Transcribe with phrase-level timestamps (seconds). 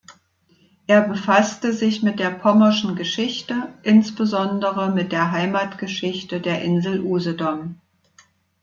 [0.87, 7.79] Er befasste sich mit der pommerschen Geschichte, insbesondere mit der Heimatgeschichte der Insel Usedom.